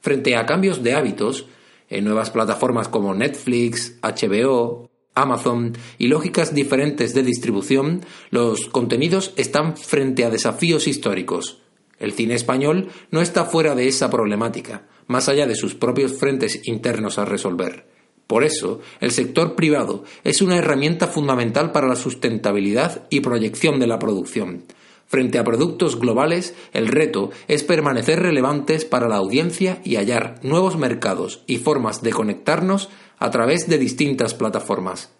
Frente 0.00 0.36
a 0.36 0.46
cambios 0.46 0.82
de 0.82 0.94
hábitos, 0.94 1.46
en 1.96 2.04
nuevas 2.04 2.30
plataformas 2.30 2.88
como 2.88 3.14
Netflix, 3.14 3.98
HBO, 4.02 4.90
Amazon 5.14 5.76
y 5.98 6.08
lógicas 6.08 6.54
diferentes 6.54 7.14
de 7.14 7.22
distribución, 7.22 8.02
los 8.30 8.66
contenidos 8.66 9.32
están 9.36 9.76
frente 9.76 10.24
a 10.24 10.30
desafíos 10.30 10.88
históricos. 10.88 11.62
El 11.98 12.12
cine 12.12 12.34
español 12.34 12.88
no 13.10 13.20
está 13.22 13.44
fuera 13.44 13.74
de 13.74 13.86
esa 13.86 14.10
problemática, 14.10 14.86
más 15.06 15.28
allá 15.28 15.46
de 15.46 15.54
sus 15.54 15.74
propios 15.74 16.14
frentes 16.14 16.60
internos 16.64 17.18
a 17.18 17.24
resolver. 17.24 17.86
Por 18.26 18.42
eso, 18.42 18.80
el 19.00 19.10
sector 19.10 19.54
privado 19.54 20.04
es 20.24 20.42
una 20.42 20.56
herramienta 20.56 21.06
fundamental 21.06 21.72
para 21.72 21.86
la 21.86 21.96
sustentabilidad 21.96 23.06
y 23.10 23.20
proyección 23.20 23.78
de 23.78 23.86
la 23.86 23.98
producción. 23.98 24.64
Frente 25.14 25.38
a 25.38 25.44
productos 25.44 26.00
globales, 26.00 26.56
el 26.72 26.88
reto 26.88 27.30
es 27.46 27.62
permanecer 27.62 28.18
relevantes 28.18 28.84
para 28.84 29.06
la 29.06 29.14
audiencia 29.14 29.80
y 29.84 29.94
hallar 29.94 30.40
nuevos 30.42 30.76
mercados 30.76 31.44
y 31.46 31.58
formas 31.58 32.02
de 32.02 32.10
conectarnos 32.10 32.88
a 33.20 33.30
través 33.30 33.68
de 33.68 33.78
distintas 33.78 34.34
plataformas. 34.34 35.12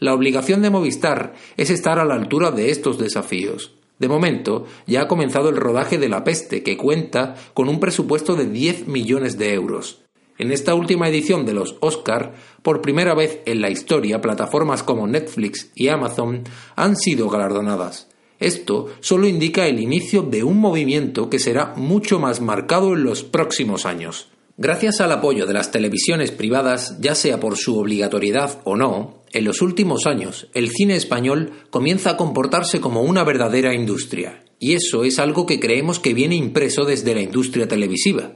La 0.00 0.14
obligación 0.14 0.62
de 0.62 0.70
Movistar 0.70 1.34
es 1.56 1.70
estar 1.70 2.00
a 2.00 2.04
la 2.04 2.14
altura 2.14 2.50
de 2.50 2.72
estos 2.72 2.98
desafíos. 2.98 3.76
De 4.00 4.08
momento, 4.08 4.66
ya 4.88 5.02
ha 5.02 5.06
comenzado 5.06 5.48
el 5.48 5.58
rodaje 5.58 5.96
de 5.96 6.08
La 6.08 6.24
Peste, 6.24 6.64
que 6.64 6.76
cuenta 6.76 7.36
con 7.54 7.68
un 7.68 7.78
presupuesto 7.78 8.34
de 8.34 8.46
10 8.46 8.88
millones 8.88 9.38
de 9.38 9.54
euros. 9.54 10.00
En 10.38 10.50
esta 10.50 10.74
última 10.74 11.08
edición 11.08 11.46
de 11.46 11.54
los 11.54 11.76
Oscar, 11.78 12.34
por 12.64 12.80
primera 12.80 13.14
vez 13.14 13.42
en 13.46 13.60
la 13.60 13.70
historia, 13.70 14.20
plataformas 14.20 14.82
como 14.82 15.06
Netflix 15.06 15.70
y 15.76 15.86
Amazon 15.86 16.42
han 16.74 16.96
sido 16.96 17.28
galardonadas. 17.28 18.09
Esto 18.40 18.88
solo 19.00 19.28
indica 19.28 19.66
el 19.68 19.78
inicio 19.78 20.22
de 20.22 20.42
un 20.42 20.58
movimiento 20.58 21.30
que 21.30 21.38
será 21.38 21.74
mucho 21.76 22.18
más 22.18 22.40
marcado 22.40 22.94
en 22.94 23.04
los 23.04 23.22
próximos 23.22 23.86
años. 23.86 24.28
Gracias 24.56 25.00
al 25.00 25.12
apoyo 25.12 25.46
de 25.46 25.54
las 25.54 25.70
televisiones 25.70 26.32
privadas, 26.32 26.98
ya 27.00 27.14
sea 27.14 27.38
por 27.38 27.56
su 27.56 27.78
obligatoriedad 27.78 28.60
o 28.64 28.76
no, 28.76 29.20
En 29.32 29.44
los 29.44 29.62
últimos 29.62 30.06
años, 30.06 30.48
el 30.54 30.70
cine 30.70 30.96
español 30.96 31.52
comienza 31.70 32.10
a 32.10 32.16
comportarse 32.16 32.80
como 32.80 33.02
una 33.02 33.22
verdadera 33.22 33.72
industria, 33.72 34.42
y 34.58 34.72
eso 34.72 35.04
es 35.04 35.20
algo 35.20 35.46
que 35.46 35.60
creemos 35.60 36.00
que 36.00 36.14
viene 36.14 36.34
impreso 36.34 36.84
desde 36.84 37.14
la 37.14 37.20
industria 37.20 37.68
televisiva. 37.68 38.32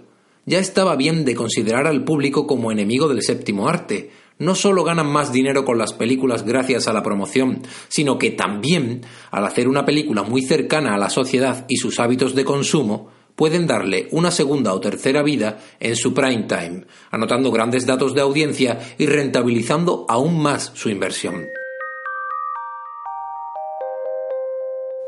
Ya 0.46 0.60
estaba 0.60 0.94
bien 0.94 1.24
de 1.24 1.34
considerar 1.34 1.88
al 1.88 2.04
público 2.04 2.46
como 2.46 2.70
enemigo 2.70 3.08
del 3.08 3.22
séptimo 3.22 3.68
arte. 3.68 4.10
No 4.38 4.56
solo 4.56 4.82
ganan 4.82 5.06
más 5.06 5.32
dinero 5.32 5.64
con 5.64 5.78
las 5.78 5.92
películas 5.92 6.44
gracias 6.44 6.88
a 6.88 6.92
la 6.92 7.04
promoción, 7.04 7.62
sino 7.88 8.18
que 8.18 8.30
también, 8.30 9.02
al 9.30 9.46
hacer 9.46 9.68
una 9.68 9.84
película 9.84 10.24
muy 10.24 10.42
cercana 10.42 10.94
a 10.94 10.98
la 10.98 11.08
sociedad 11.08 11.64
y 11.68 11.76
sus 11.76 12.00
hábitos 12.00 12.34
de 12.34 12.44
consumo, 12.44 13.10
pueden 13.36 13.66
darle 13.66 14.08
una 14.10 14.30
segunda 14.30 14.74
o 14.74 14.80
tercera 14.80 15.22
vida 15.22 15.60
en 15.78 15.94
su 15.94 16.14
prime 16.14 16.44
time, 16.44 16.84
anotando 17.10 17.50
grandes 17.50 17.86
datos 17.86 18.14
de 18.14 18.22
audiencia 18.22 18.80
y 18.98 19.06
rentabilizando 19.06 20.04
aún 20.08 20.40
más 20.40 20.72
su 20.74 20.88
inversión. 20.88 21.46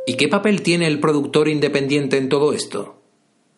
¿Y 0.07 0.15
qué 0.15 0.29
papel 0.29 0.63
tiene 0.63 0.87
el 0.87 1.01
productor 1.01 1.49
independiente 1.49 2.17
en 2.17 2.29
todo 2.29 2.53
esto? 2.53 3.03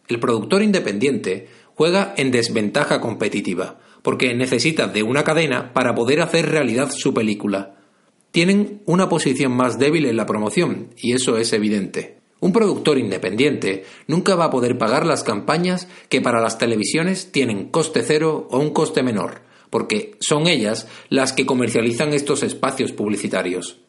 El 0.06 0.18
productor 0.18 0.62
independiente 0.62 1.48
juega 1.74 2.14
en 2.16 2.30
desventaja 2.30 3.02
competitiva, 3.02 3.78
porque 4.02 4.34
necesita 4.34 4.86
de 4.86 5.02
una 5.02 5.24
cadena 5.24 5.72
para 5.72 5.94
poder 5.94 6.20
hacer 6.20 6.50
realidad 6.50 6.90
su 6.90 7.14
película. 7.14 7.76
Tienen 8.30 8.82
una 8.84 9.08
posición 9.08 9.52
más 9.52 9.78
débil 9.78 10.06
en 10.06 10.16
la 10.16 10.26
promoción, 10.26 10.90
y 10.96 11.12
eso 11.12 11.38
es 11.38 11.52
evidente. 11.52 12.18
Un 12.40 12.52
productor 12.52 12.98
independiente 12.98 13.84
nunca 14.06 14.36
va 14.36 14.44
a 14.44 14.50
poder 14.50 14.78
pagar 14.78 15.04
las 15.04 15.24
campañas 15.24 15.88
que 16.08 16.20
para 16.20 16.40
las 16.40 16.58
televisiones 16.58 17.32
tienen 17.32 17.68
coste 17.68 18.02
cero 18.02 18.46
o 18.50 18.58
un 18.58 18.70
coste 18.70 19.02
menor, 19.02 19.42
porque 19.70 20.16
son 20.20 20.46
ellas 20.46 20.86
las 21.08 21.32
que 21.32 21.46
comercializan 21.46 22.12
estos 22.12 22.42
espacios 22.42 22.92
publicitarios. 22.92 23.80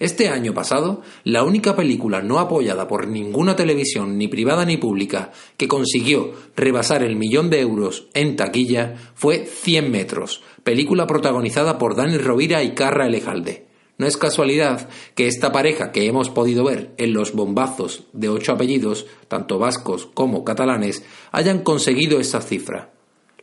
Este 0.00 0.30
año 0.30 0.54
pasado, 0.54 1.02
la 1.24 1.44
única 1.44 1.76
película 1.76 2.22
no 2.22 2.38
apoyada 2.38 2.88
por 2.88 3.06
ninguna 3.06 3.54
televisión, 3.54 4.16
ni 4.16 4.28
privada 4.28 4.64
ni 4.64 4.78
pública, 4.78 5.30
que 5.58 5.68
consiguió 5.68 6.32
rebasar 6.56 7.02
el 7.02 7.16
millón 7.16 7.50
de 7.50 7.60
euros 7.60 8.08
en 8.14 8.34
taquilla 8.34 8.94
fue 9.14 9.44
Cien 9.44 9.90
metros, 9.90 10.42
película 10.64 11.06
protagonizada 11.06 11.76
por 11.76 11.96
Dani 11.96 12.16
Rovira 12.16 12.62
y 12.62 12.72
Carra 12.72 13.08
Elejalde. 13.08 13.66
No 13.98 14.06
es 14.06 14.16
casualidad 14.16 14.88
que 15.14 15.26
esta 15.26 15.52
pareja 15.52 15.92
que 15.92 16.06
hemos 16.06 16.30
podido 16.30 16.64
ver 16.64 16.94
en 16.96 17.12
los 17.12 17.34
bombazos 17.34 18.04
de 18.14 18.30
ocho 18.30 18.52
apellidos, 18.52 19.04
tanto 19.28 19.58
vascos 19.58 20.06
como 20.14 20.44
catalanes, 20.44 21.04
hayan 21.30 21.58
conseguido 21.58 22.20
esa 22.20 22.40
cifra. 22.40 22.94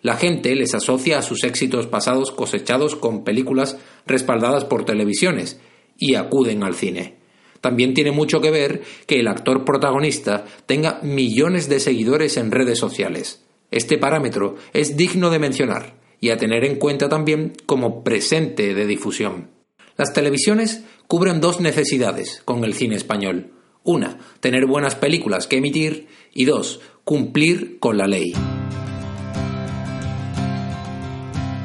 La 0.01 0.15
gente 0.15 0.55
les 0.55 0.73
asocia 0.73 1.19
a 1.19 1.21
sus 1.21 1.43
éxitos 1.43 1.85
pasados 1.85 2.31
cosechados 2.31 2.95
con 2.95 3.23
películas 3.23 3.77
respaldadas 4.07 4.65
por 4.65 4.85
televisiones 4.85 5.59
y 5.97 6.15
acuden 6.15 6.63
al 6.63 6.75
cine. 6.75 7.17
También 7.61 7.93
tiene 7.93 8.11
mucho 8.11 8.39
que 8.39 8.51
ver 8.51 8.81
que 9.05 9.19
el 9.19 9.27
actor 9.27 9.65
protagonista 9.65 10.45
tenga 10.65 10.99
millones 11.01 11.69
de 11.69 11.79
seguidores 11.79 12.37
en 12.37 12.51
redes 12.51 12.79
sociales. 12.79 13.43
Este 13.71 13.97
parámetro 13.97 14.55
es 14.73 14.95
digno 14.95 15.29
de 15.29 15.39
mencionar 15.39 15.99
y 16.21 16.29
a 16.29 16.37
tener 16.37 16.63
en 16.63 16.77
cuenta 16.77 17.09
también 17.09 17.53
como 17.65 18.03
presente 18.03 18.73
de 18.73 18.87
difusión. 18.87 19.51
Las 19.97 20.13
televisiones 20.13 20.83
cubren 21.07 21.41
dos 21.41 21.59
necesidades 21.59 22.41
con 22.45 22.63
el 22.63 22.73
cine 22.73 22.95
español. 22.95 23.53
Una, 23.83 24.19
tener 24.39 24.65
buenas 24.67 24.95
películas 24.95 25.47
que 25.47 25.57
emitir 25.57 26.07
y 26.33 26.45
dos, 26.45 26.81
cumplir 27.03 27.79
con 27.79 27.97
la 27.97 28.05
ley. 28.05 28.33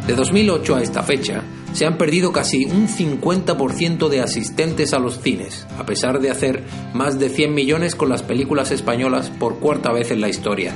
De 0.06 0.14
2008 0.14 0.76
a 0.76 0.82
esta 0.82 1.02
fecha, 1.02 1.44
se 1.72 1.86
han 1.86 1.98
perdido 1.98 2.32
casi 2.32 2.64
un 2.64 2.88
50% 2.88 4.08
de 4.08 4.20
asistentes 4.20 4.92
a 4.92 4.98
los 4.98 5.20
cines, 5.20 5.66
a 5.78 5.86
pesar 5.86 6.20
de 6.20 6.30
hacer 6.30 6.64
más 6.94 7.18
de 7.18 7.28
100 7.28 7.54
millones 7.54 7.94
con 7.94 8.08
las 8.08 8.22
películas 8.22 8.70
españolas 8.70 9.30
por 9.30 9.58
cuarta 9.58 9.92
vez 9.92 10.10
en 10.10 10.20
la 10.20 10.28
historia 10.28 10.74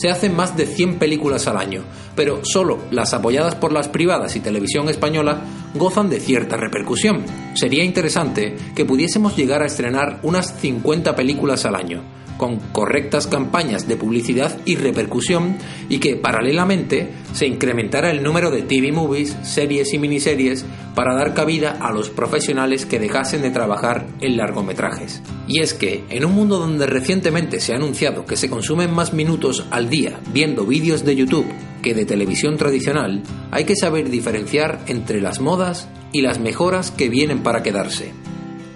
se 0.00 0.08
hacen 0.08 0.34
más 0.34 0.56
de 0.56 0.64
100 0.64 0.98
películas 0.98 1.46
al 1.46 1.58
año, 1.58 1.82
pero 2.16 2.42
solo 2.42 2.78
las 2.90 3.12
apoyadas 3.12 3.54
por 3.54 3.70
las 3.70 3.88
privadas 3.88 4.34
y 4.34 4.40
televisión 4.40 4.88
española 4.88 5.42
gozan 5.74 6.08
de 6.08 6.20
cierta 6.20 6.56
repercusión. 6.56 7.22
Sería 7.52 7.84
interesante 7.84 8.56
que 8.74 8.86
pudiésemos 8.86 9.36
llegar 9.36 9.62
a 9.62 9.66
estrenar 9.66 10.18
unas 10.22 10.58
50 10.58 11.14
películas 11.14 11.66
al 11.66 11.74
año, 11.74 12.02
con 12.40 12.56
correctas 12.72 13.26
campañas 13.26 13.86
de 13.86 13.96
publicidad 13.96 14.60
y 14.64 14.76
repercusión 14.76 15.58
y 15.90 15.98
que 15.98 16.16
paralelamente 16.16 17.10
se 17.34 17.46
incrementara 17.46 18.10
el 18.10 18.22
número 18.22 18.50
de 18.50 18.62
TV 18.62 18.92
movies, 18.92 19.36
series 19.42 19.92
y 19.92 19.98
miniseries 19.98 20.64
para 20.94 21.14
dar 21.14 21.34
cabida 21.34 21.72
a 21.72 21.92
los 21.92 22.08
profesionales 22.08 22.86
que 22.86 22.98
dejasen 22.98 23.42
de 23.42 23.50
trabajar 23.50 24.06
en 24.22 24.38
largometrajes. 24.38 25.20
Y 25.48 25.60
es 25.60 25.74
que, 25.74 26.02
en 26.08 26.24
un 26.24 26.32
mundo 26.32 26.58
donde 26.58 26.86
recientemente 26.86 27.60
se 27.60 27.74
ha 27.74 27.76
anunciado 27.76 28.24
que 28.24 28.38
se 28.38 28.48
consumen 28.48 28.90
más 28.90 29.12
minutos 29.12 29.66
al 29.70 29.90
día 29.90 30.18
viendo 30.32 30.64
vídeos 30.64 31.04
de 31.04 31.16
YouTube 31.16 31.44
que 31.82 31.92
de 31.92 32.06
televisión 32.06 32.56
tradicional, 32.56 33.22
hay 33.50 33.64
que 33.64 33.76
saber 33.76 34.08
diferenciar 34.08 34.80
entre 34.86 35.20
las 35.20 35.40
modas 35.40 35.90
y 36.10 36.22
las 36.22 36.40
mejoras 36.40 36.90
que 36.90 37.10
vienen 37.10 37.42
para 37.42 37.62
quedarse. 37.62 38.14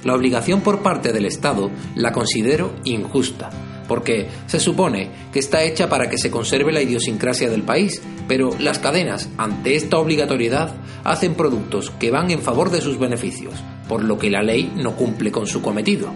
La 0.04 0.14
obligación 0.14 0.60
por 0.60 0.82
parte 0.82 1.12
del 1.12 1.24
Estado 1.24 1.70
la 1.96 2.12
considero 2.12 2.74
injusta, 2.84 3.50
porque 3.88 4.28
se 4.46 4.60
supone 4.60 5.10
que 5.32 5.38
está 5.38 5.62
hecha 5.62 5.88
para 5.88 6.08
que 6.08 6.18
se 6.18 6.30
conserve 6.30 6.72
la 6.72 6.82
idiosincrasia 6.82 7.50
del 7.50 7.62
país, 7.62 8.02
pero 8.28 8.50
las 8.58 8.78
cadenas, 8.78 9.30
ante 9.38 9.76
esta 9.76 9.98
obligatoriedad, 9.98 10.74
hacen 11.04 11.34
productos 11.34 11.90
que 11.90 12.10
van 12.10 12.30
en 12.30 12.40
favor 12.40 12.70
de 12.70 12.80
sus 12.80 12.98
beneficios, 12.98 13.54
por 13.88 14.04
lo 14.04 14.18
que 14.18 14.30
la 14.30 14.42
ley 14.42 14.72
no 14.76 14.94
cumple 14.94 15.32
con 15.32 15.46
su 15.46 15.62
cometido. 15.62 16.12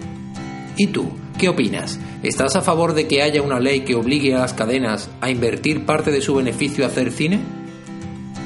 ¿Y 0.77 0.89
tú, 0.89 1.11
qué 1.39 1.49
opinas? 1.49 1.99
¿Estás 2.23 2.57
a 2.57 2.63
favor 2.63 2.95
de 2.95 3.09
que 3.09 3.23
haya 3.23 3.43
una 3.43 3.59
ley 3.59 3.81
que 3.81 3.95
obligue 3.95 4.35
a 4.35 4.41
las 4.41 4.55
cadenas 4.55 5.11
a 5.21 5.31
invertir 5.31 5.87
parte 5.87 6.11
de 6.13 6.21
su 6.21 6.35
beneficio 6.35 6.85
a 6.85 6.89
hacer 6.89 7.11
cine? 7.11 7.58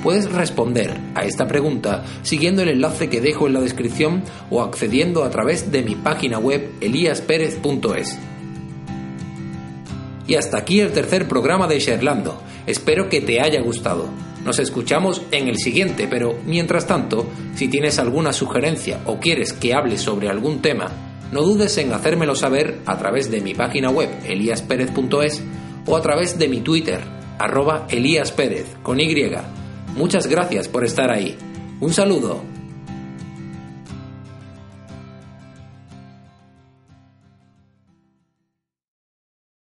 Puedes 0.03 0.31
responder 0.33 0.97
a 1.15 1.25
esta 1.25 1.47
pregunta 1.47 2.05
siguiendo 2.23 2.63
el 2.63 2.71
enlace 2.71 3.09
que 3.09 3.21
dejo 3.21 3.47
en 3.47 3.53
la 3.53 3.61
descripción 3.61 4.25
o 4.51 4.63
accediendo 4.63 5.23
a 5.23 5.31
través 5.31 5.71
de 5.71 5.83
mi 5.83 5.95
página 5.95 6.39
web 6.39 6.73
eliasperez.es. 6.81 8.19
Y 10.27 10.35
hasta 10.35 10.59
aquí 10.59 10.81
el 10.81 10.93
tercer 10.93 11.29
programa 11.29 11.69
de 11.69 11.79
Sherlando. 11.79 12.41
Espero 12.67 13.09
que 13.09 13.21
te 13.21 13.41
haya 13.41 13.61
gustado. 13.61 14.09
Nos 14.45 14.59
escuchamos 14.59 15.23
en 15.31 15.47
el 15.47 15.59
siguiente, 15.59 16.09
pero 16.11 16.37
mientras 16.47 16.87
tanto, 16.87 17.27
si 17.55 17.69
tienes 17.69 18.01
alguna 18.01 18.33
sugerencia 18.33 19.01
o 19.07 19.21
quieres 19.21 19.53
que 19.53 19.73
hable 19.73 19.99
sobre 19.99 20.29
algún 20.29 20.61
tema, 20.61 20.91
no 21.31 21.43
dudes 21.43 21.79
en 21.79 21.93
hacérmelo 21.93 22.35
saber 22.35 22.81
a 22.87 22.99
través 22.99 23.31
de 23.31 23.41
mi 23.41 23.55
página 23.55 23.91
web 23.91 24.11
eliasperez.es 24.27 25.43
o 25.87 25.97
a 25.97 26.03
través 26.03 26.39
de 26.39 26.49
mi 26.49 26.61
Twitter, 26.61 27.01
arroba 27.39 27.87
Muchas 29.97 30.27
gracias 30.27 30.69
por 30.69 30.85
estar 30.85 31.11
ahí. 31.11 31.37
Un 31.81 31.93
saludo. 31.93 32.62